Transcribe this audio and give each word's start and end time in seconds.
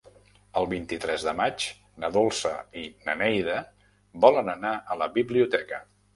El 0.59 0.67
vint-i-tres 0.69 1.25
de 1.27 1.33
maig 1.39 1.65
na 2.05 2.09
Dolça 2.15 2.55
i 2.85 2.87
na 3.11 3.15
Neida 3.21 3.59
volen 4.27 4.53
anar 4.57 4.75
a 4.75 4.99
la 5.05 5.11
biblioteca. 5.21 5.85